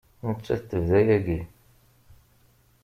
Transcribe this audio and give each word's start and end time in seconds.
Nettat 0.29 0.61
tebda 0.69 0.99
yagi. 1.07 1.41